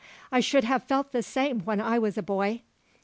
[0.31, 2.63] I should have felt the same when I was a boy.